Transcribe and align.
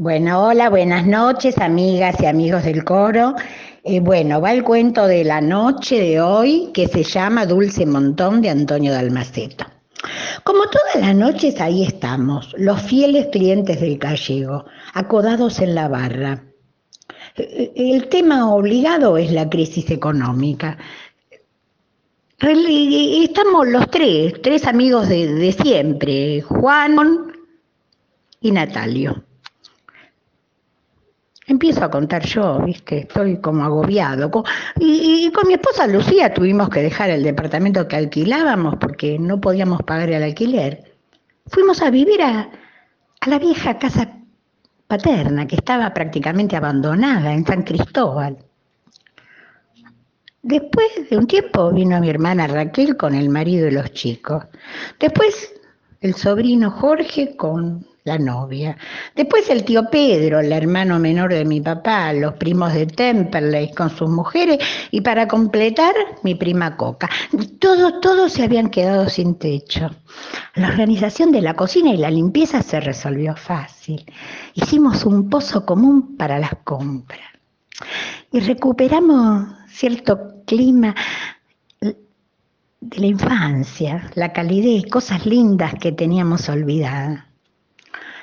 Bueno, 0.00 0.46
hola, 0.46 0.70
buenas 0.70 1.06
noches, 1.06 1.58
amigas 1.58 2.16
y 2.22 2.24
amigos 2.24 2.64
del 2.64 2.84
coro. 2.84 3.34
Eh, 3.84 4.00
bueno, 4.00 4.40
va 4.40 4.50
el 4.50 4.64
cuento 4.64 5.06
de 5.06 5.24
la 5.24 5.42
noche 5.42 6.00
de 6.00 6.22
hoy 6.22 6.70
que 6.72 6.88
se 6.88 7.02
llama 7.02 7.44
Dulce 7.44 7.84
Montón 7.84 8.40
de 8.40 8.48
Antonio 8.48 8.94
Dalmaceto. 8.94 9.66
Como 10.42 10.62
todas 10.70 11.06
las 11.06 11.14
noches, 11.14 11.60
ahí 11.60 11.84
estamos, 11.84 12.54
los 12.56 12.80
fieles 12.80 13.26
clientes 13.26 13.78
del 13.78 13.98
gallego, 13.98 14.64
acodados 14.94 15.58
en 15.58 15.74
la 15.74 15.88
barra. 15.88 16.44
Eh, 17.36 17.70
el 17.76 18.08
tema 18.08 18.54
obligado 18.54 19.18
es 19.18 19.30
la 19.30 19.50
crisis 19.50 19.90
económica. 19.90 20.78
Estamos 22.38 23.68
los 23.68 23.90
tres, 23.90 24.40
tres 24.40 24.66
amigos 24.66 25.10
de 25.10 25.54
siempre, 25.62 26.40
Juan 26.40 27.34
y 28.40 28.50
Natalio. 28.50 29.24
Empiezo 31.50 31.84
a 31.84 31.90
contar 31.90 32.24
yo, 32.24 32.60
¿viste? 32.60 32.98
Estoy 32.98 33.38
como 33.38 33.64
agobiado. 33.64 34.30
Y, 34.78 35.28
con 35.32 35.48
mi 35.48 35.54
esposa 35.54 35.88
Lucía 35.88 36.32
tuvimos 36.32 36.68
que 36.68 36.80
dejar 36.80 37.10
el 37.10 37.24
departamento 37.24 37.88
que 37.88 37.96
alquilábamos 37.96 38.76
porque 38.76 39.18
no 39.18 39.40
podíamos 39.40 39.82
pagar 39.82 40.10
el 40.10 40.22
alquiler. 40.22 40.94
Fuimos 41.48 41.82
a 41.82 41.90
vivir 41.90 42.22
a, 42.22 42.48
la 43.26 43.38
vieja 43.40 43.80
casa 43.80 44.16
paterna 44.86 45.48
que 45.48 45.56
estaba 45.56 45.92
prácticamente 45.92 46.54
abandonada 46.54 47.32
en 47.32 47.44
San 47.44 47.64
Cristóbal. 47.64 48.38
Después 50.42 51.10
de 51.10 51.18
un 51.18 51.26
tiempo 51.26 51.72
vino 51.72 51.98
mi 51.98 52.10
hermana 52.10 52.46
Raquel 52.46 52.96
con 52.96 53.12
el 53.12 53.28
marido 53.28 53.66
y 53.66 53.72
los 53.72 53.92
chicos. 53.92 54.44
Después 55.00 55.52
el 56.00 56.14
sobrino 56.14 56.70
Jorge 56.70 57.34
con 57.34 57.89
la 58.10 58.18
novia. 58.18 58.76
Después 59.14 59.48
el 59.50 59.64
tío 59.64 59.88
Pedro, 59.88 60.40
el 60.40 60.52
hermano 60.52 60.98
menor 60.98 61.32
de 61.32 61.44
mi 61.44 61.60
papá, 61.60 62.12
los 62.12 62.34
primos 62.34 62.74
de 62.74 62.86
Temperley 62.86 63.72
con 63.72 63.90
sus 63.90 64.10
mujeres 64.10 64.58
y 64.90 65.00
para 65.00 65.28
completar 65.28 65.94
mi 66.24 66.34
prima 66.34 66.76
Coca. 66.76 67.08
Todos, 67.60 68.00
todos 68.00 68.32
se 68.32 68.42
habían 68.42 68.68
quedado 68.68 69.08
sin 69.08 69.36
techo. 69.36 69.90
La 70.54 70.68
organización 70.68 71.30
de 71.30 71.40
la 71.40 71.54
cocina 71.54 71.90
y 71.90 71.98
la 71.98 72.10
limpieza 72.10 72.62
se 72.62 72.80
resolvió 72.80 73.36
fácil. 73.36 74.04
Hicimos 74.54 75.04
un 75.04 75.30
pozo 75.30 75.64
común 75.64 76.16
para 76.16 76.38
las 76.40 76.56
compras 76.64 77.20
y 78.32 78.40
recuperamos 78.40 79.46
cierto 79.68 80.42
clima 80.46 80.96
de 82.80 82.98
la 82.98 83.06
infancia, 83.06 84.10
la 84.14 84.32
calidez, 84.32 84.86
cosas 84.90 85.26
lindas 85.26 85.74
que 85.80 85.92
teníamos 85.92 86.48
olvidadas. 86.48 87.29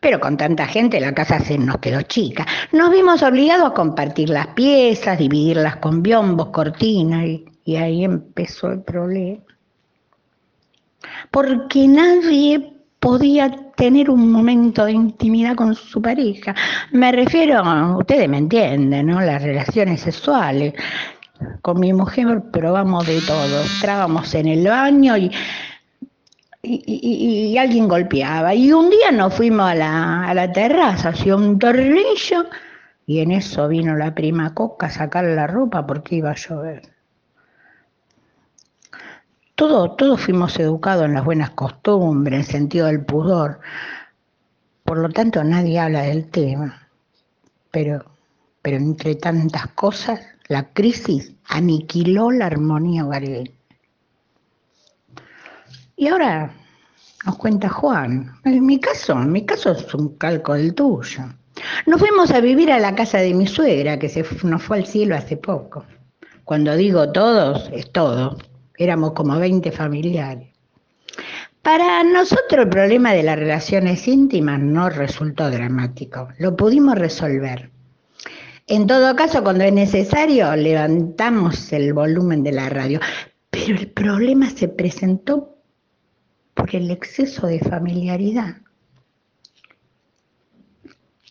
Pero 0.00 0.18
con 0.18 0.36
tanta 0.36 0.66
gente 0.66 0.98
la 0.98 1.14
casa 1.14 1.40
se 1.40 1.58
nos 1.58 1.78
quedó 1.78 2.00
chica. 2.02 2.46
Nos 2.72 2.90
vimos 2.90 3.22
obligados 3.22 3.70
a 3.70 3.74
compartir 3.74 4.30
las 4.30 4.48
piezas, 4.48 5.18
dividirlas 5.18 5.76
con 5.76 6.02
biombos, 6.02 6.48
cortinas, 6.48 7.26
y, 7.64 7.76
ahí 7.76 8.04
empezó 8.04 8.72
el 8.72 8.80
problema. 8.80 9.42
Porque 11.30 11.86
nadie 11.86 12.72
podía 12.98 13.50
tener 13.76 14.10
un 14.10 14.32
momento 14.32 14.84
de 14.84 14.92
intimidad 14.92 15.54
con 15.54 15.74
su 15.74 16.02
pareja. 16.02 16.54
Me 16.92 17.12
refiero, 17.12 17.62
ustedes 17.98 18.28
me 18.28 18.38
entienden, 18.38 19.06
¿no? 19.06 19.20
Las 19.20 19.42
relaciones 19.42 20.00
sexuales. 20.00 20.74
Con 21.62 21.80
mi 21.80 21.92
mujer 21.92 22.42
probamos 22.52 23.06
de 23.06 23.20
todo. 23.20 23.62
Entrábamos 23.62 24.34
en 24.34 24.48
el 24.48 24.66
baño 24.66 25.16
y 25.16 25.30
y, 26.62 27.56
alguien 27.58 27.88
golpeaba. 27.88 28.54
Y 28.54 28.72
un 28.72 28.90
día 28.90 29.10
nos 29.12 29.34
fuimos 29.34 29.70
a 29.70 29.74
la, 30.34 30.52
terraza, 30.52 31.10
hacía 31.10 31.36
un 31.36 31.58
tornillo, 31.58 32.46
y 33.06 33.20
en 33.20 33.32
eso 33.32 33.68
vino 33.68 33.96
la 33.96 34.14
prima 34.14 34.54
Coca 34.54 34.86
a 34.86 34.90
sacar 34.90 35.24
la 35.24 35.46
ropa 35.46 35.86
porque 35.86 36.16
iba 36.16 36.30
a 36.30 36.36
llover. 36.36 36.82
Todos 39.54 39.96
todo 39.96 40.16
fuimos 40.16 40.58
educados 40.58 41.04
en 41.04 41.14
las 41.14 41.24
buenas 41.24 41.50
costumbres, 41.50 42.46
en 42.46 42.52
sentido 42.52 42.86
del 42.86 43.04
pudor. 43.04 43.60
Por 44.84 44.98
lo 44.98 45.10
tanto, 45.10 45.44
nadie 45.44 45.78
habla 45.78 46.02
del 46.02 46.30
tema. 46.30 46.88
Pero, 47.70 48.04
pero 48.62 48.78
entre 48.78 49.16
tantas 49.16 49.66
cosas, 49.68 50.20
la 50.48 50.72
crisis 50.72 51.34
aniquiló 51.44 52.30
la 52.30 52.46
armonía 52.46 53.04
hogareña. 53.04 53.59
Y 56.00 56.08
ahora 56.08 56.50
nos 57.26 57.36
cuenta 57.36 57.68
Juan. 57.68 58.32
En 58.44 58.64
mi 58.64 58.80
caso, 58.80 59.14
mi 59.16 59.44
caso 59.44 59.72
es 59.72 59.92
un 59.92 60.16
calco 60.16 60.54
del 60.54 60.72
tuyo. 60.74 61.24
Nos 61.84 62.00
fuimos 62.00 62.30
a 62.30 62.40
vivir 62.40 62.72
a 62.72 62.78
la 62.78 62.94
casa 62.94 63.18
de 63.18 63.34
mi 63.34 63.46
suegra, 63.46 63.98
que 63.98 64.08
se 64.08 64.24
nos 64.44 64.62
fue 64.62 64.78
al 64.78 64.86
cielo 64.86 65.14
hace 65.14 65.36
poco. 65.36 65.84
Cuando 66.44 66.74
digo 66.74 67.12
todos, 67.12 67.68
es 67.74 67.92
todo. 67.92 68.38
Éramos 68.78 69.12
como 69.12 69.38
20 69.38 69.70
familiares. 69.72 70.48
Para 71.60 72.02
nosotros 72.02 72.64
el 72.64 72.70
problema 72.70 73.12
de 73.12 73.22
las 73.22 73.38
relaciones 73.38 74.08
íntimas 74.08 74.58
no 74.58 74.88
resultó 74.88 75.50
dramático. 75.50 76.28
Lo 76.38 76.56
pudimos 76.56 76.94
resolver. 76.94 77.70
En 78.66 78.86
todo 78.86 79.14
caso, 79.16 79.42
cuando 79.42 79.64
es 79.64 79.72
necesario, 79.74 80.56
levantamos 80.56 81.70
el 81.74 81.92
volumen 81.92 82.42
de 82.42 82.52
la 82.52 82.70
radio. 82.70 83.00
Pero 83.50 83.76
el 83.76 83.88
problema 83.90 84.48
se 84.48 84.68
presentó 84.68 85.59
por 86.60 86.76
el 86.76 86.90
exceso 86.90 87.46
de 87.46 87.58
familiaridad. 87.58 88.56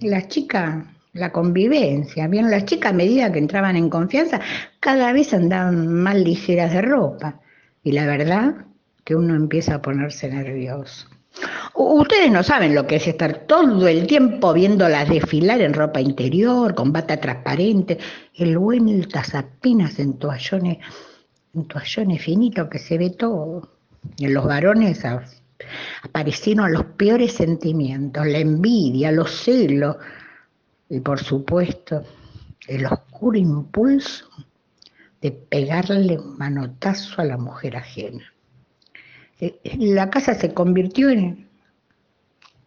Las 0.00 0.28
chicas, 0.28 0.86
la 1.12 1.30
convivencia, 1.30 2.26
bien, 2.26 2.50
las 2.50 2.64
chicas 2.64 2.92
a 2.92 2.96
medida 2.96 3.30
que 3.30 3.38
entraban 3.38 3.76
en 3.76 3.90
confianza, 3.90 4.40
cada 4.80 5.12
vez 5.12 5.34
andaban 5.34 5.92
más 5.92 6.16
ligeras 6.16 6.72
de 6.72 6.80
ropa. 6.80 7.38
Y 7.82 7.92
la 7.92 8.06
verdad 8.06 8.64
que 9.04 9.14
uno 9.14 9.34
empieza 9.34 9.74
a 9.74 9.82
ponerse 9.82 10.30
nervioso. 10.30 11.06
Ustedes 11.74 12.30
no 12.32 12.42
saben 12.42 12.74
lo 12.74 12.86
que 12.86 12.96
es 12.96 13.06
estar 13.06 13.46
todo 13.46 13.88
el 13.88 14.06
tiempo 14.06 14.54
viéndolas 14.54 15.08
desfilar 15.08 15.60
en 15.60 15.74
ropa 15.74 16.00
interior, 16.00 16.74
con 16.74 16.92
bata 16.92 17.18
transparente, 17.18 17.98
el 18.34 18.56
vueltas 18.56 19.34
apenas 19.34 19.98
en 19.98 20.18
toallones, 20.18 20.78
en 21.54 21.66
toallones 21.66 22.22
finitos 22.22 22.68
que 22.68 22.78
se 22.78 22.96
ve 22.96 23.10
todo. 23.10 23.79
En 24.18 24.34
los 24.34 24.44
varones 24.44 25.02
aparecieron 26.02 26.72
los 26.72 26.84
peores 26.84 27.34
sentimientos, 27.34 28.26
la 28.26 28.38
envidia, 28.38 29.12
los 29.12 29.30
celos 29.30 29.96
y 30.88 31.00
por 31.00 31.20
supuesto 31.20 32.02
el 32.66 32.86
oscuro 32.86 33.38
impulso 33.38 34.26
de 35.20 35.32
pegarle 35.32 36.18
un 36.18 36.38
manotazo 36.38 37.20
a 37.20 37.24
la 37.24 37.36
mujer 37.36 37.76
ajena. 37.76 38.32
Eh, 39.40 39.58
la 39.78 40.10
casa 40.10 40.34
se 40.34 40.52
convirtió 40.52 41.10
en, 41.10 41.48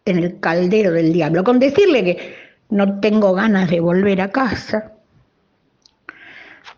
en 0.04 0.18
el 0.18 0.40
caldero 0.40 0.92
del 0.92 1.12
diablo, 1.12 1.44
con 1.44 1.58
decirle 1.58 2.04
que 2.04 2.34
no 2.70 3.00
tengo 3.00 3.32
ganas 3.32 3.70
de 3.70 3.80
volver 3.80 4.20
a 4.20 4.30
casa, 4.30 4.93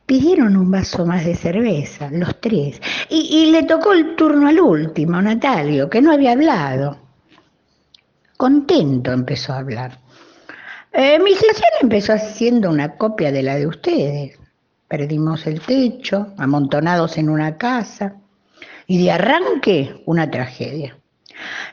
Pidieron 0.07 0.57
un 0.57 0.71
vaso 0.71 1.05
más 1.05 1.25
de 1.25 1.35
cerveza, 1.35 2.09
los 2.13 2.41
tres, 2.41 2.81
y, 3.09 3.51
le 3.51 3.65
tocó 3.65 3.93
el 3.93 4.15
turno 4.15 4.47
al 4.47 4.61
último, 4.61 5.21
Natalio, 5.21 5.91
que 5.91 6.01
no 6.01 6.13
había 6.13 6.31
hablado. 6.31 6.97
Contento 8.37 9.13
empezó 9.13 9.53
a 9.53 9.59
hablar. 9.59 9.99
Eh, 10.93 11.19
mi 11.19 11.33
situación 11.33 11.71
empezó 11.83 12.13
haciendo 12.13 12.71
una 12.71 12.97
copia 12.97 13.33
de 13.33 13.43
la 13.43 13.57
de 13.57 13.67
ustedes. 13.67 14.39
Perdimos 14.87 15.45
el 15.49 15.61
techo, 15.61 16.33
amontonados 16.39 17.19
en 17.19 17.29
una 17.29 17.57
casa, 17.59 18.15
y 18.87 19.03
de 19.03 19.11
arranque 19.11 20.03
una 20.07 20.31
tragedia. 20.31 20.97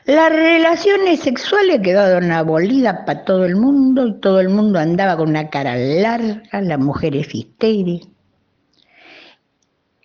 Las 0.06 0.30
relaciones 0.30 1.20
sexuales 1.20 1.80
quedaron 1.82 2.32
abolidas 2.32 3.04
para 3.06 3.24
todo 3.24 3.44
el 3.44 3.54
mundo 3.54 4.08
y 4.08 4.20
todo 4.20 4.40
el 4.40 4.48
mundo 4.48 4.80
andaba 4.80 5.16
con 5.16 5.28
una 5.28 5.48
cara 5.48 5.76
larga, 5.76 6.42
las 6.60 6.78
mujeres 6.80 7.32
histéricas. 7.32 8.13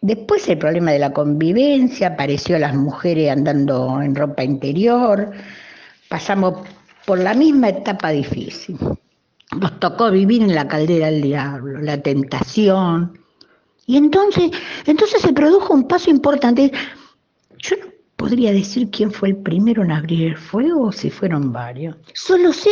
Después 0.02 0.48
el 0.48 0.58
problema 0.58 0.92
de 0.92 1.00
la 1.00 1.12
convivencia, 1.12 2.10
apareció 2.10 2.58
las 2.58 2.74
mujeres 2.74 3.32
andando 3.32 4.02
en 4.02 4.16
ropa 4.16 4.44
interior, 4.44 5.32
pasamos 6.08 6.66
por 7.06 7.20
la 7.20 7.34
misma 7.34 7.70
etapa 7.70 8.10
difícil. 8.12 8.78
Nos 9.60 9.80
tocó 9.80 10.10
vivir 10.10 10.42
en 10.42 10.56
la 10.56 10.68
caldera 10.68 11.08
del 11.08 11.22
diablo, 11.22 11.82
la 11.82 12.02
tentación. 12.02 13.20
Y 13.88 13.98
entonces, 13.98 14.52
entonces 14.86 15.22
se 15.22 15.34
produjo 15.34 15.74
un 15.74 15.88
paso 15.88 16.10
importante. 16.10 16.72
Yo 17.58 17.76
no 17.78 17.88
podría 18.16 18.54
decir 18.54 18.90
quién 18.92 19.12
fue 19.12 19.30
el 19.30 19.38
primero 19.38 19.84
en 19.84 19.92
abrir 19.92 20.28
el 20.28 20.38
fuego 20.38 20.88
o 20.88 20.92
si 20.94 21.10
fueron 21.10 21.52
varios. 21.52 21.98
Solo 22.14 22.54
sé 22.54 22.70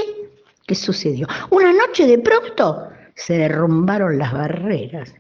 qué 0.65 0.75
sucedió. 0.75 1.27
Una 1.49 1.73
noche 1.73 2.07
de 2.07 2.19
pronto 2.19 2.87
se 3.15 3.37
derrumbaron 3.37 4.17
las 4.17 4.31
barreras 4.31 5.13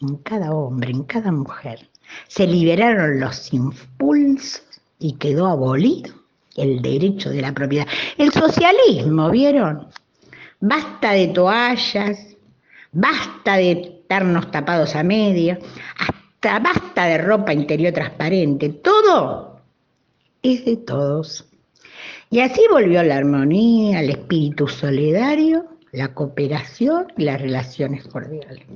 en 0.00 0.16
cada 0.18 0.52
hombre, 0.52 0.90
en 0.90 1.04
cada 1.04 1.32
mujer. 1.32 1.88
Se 2.28 2.46
liberaron 2.46 3.20
los 3.20 3.52
impulsos 3.52 4.62
y 4.98 5.14
quedó 5.14 5.46
abolido 5.46 6.14
el 6.56 6.80
derecho 6.82 7.30
de 7.30 7.42
la 7.42 7.52
propiedad. 7.52 7.86
El 8.16 8.32
socialismo, 8.32 9.30
¿vieron? 9.30 9.88
Basta 10.60 11.12
de 11.12 11.28
toallas, 11.28 12.36
basta 12.92 13.56
de 13.56 13.72
estarnos 13.72 14.50
tapados 14.50 14.94
a 14.96 15.02
media, 15.02 15.58
hasta 15.98 16.58
basta 16.58 17.06
de 17.06 17.18
ropa 17.18 17.52
interior 17.52 17.92
transparente. 17.92 18.70
Todo 18.70 19.60
es 20.42 20.64
de 20.64 20.76
todos. 20.76 21.44
Y 22.30 22.40
así 22.40 22.62
volvió 22.70 23.02
la 23.02 23.16
armonía, 23.16 24.00
el 24.00 24.10
espíritu 24.10 24.66
solidario, 24.66 25.66
la 25.92 26.12
cooperación 26.14 27.12
y 27.16 27.24
las 27.24 27.40
relaciones 27.40 28.06
cordiales. 28.08 28.66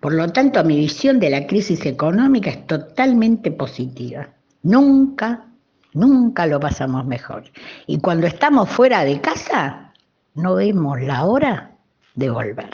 Por 0.00 0.14
lo 0.14 0.28
tanto, 0.32 0.62
mi 0.64 0.76
visión 0.76 1.20
de 1.20 1.30
la 1.30 1.46
crisis 1.46 1.84
económica 1.86 2.50
es 2.50 2.66
totalmente 2.66 3.50
positiva. 3.50 4.28
Nunca, 4.62 5.46
nunca 5.92 6.46
lo 6.46 6.60
pasamos 6.60 7.04
mejor. 7.06 7.44
Y 7.86 7.98
cuando 7.98 8.26
estamos 8.26 8.68
fuera 8.68 9.04
de 9.04 9.20
casa, 9.20 9.92
no 10.34 10.54
vemos 10.54 11.00
la 11.00 11.24
hora 11.24 11.72
de 12.14 12.30
volver. 12.30 12.70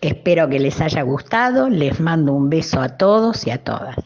Espero 0.00 0.48
que 0.48 0.58
les 0.58 0.80
haya 0.80 1.02
gustado, 1.02 1.68
les 1.68 2.00
mando 2.00 2.32
un 2.32 2.50
beso 2.50 2.80
a 2.80 2.96
todos 2.96 3.46
y 3.46 3.50
a 3.50 3.62
todas. 3.62 3.96